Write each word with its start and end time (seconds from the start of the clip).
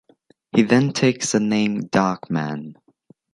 He 0.55 0.63
then 0.63 0.93
takes 0.93 1.31
the 1.33 1.39
name 1.39 1.81
Darkman. 1.81 2.73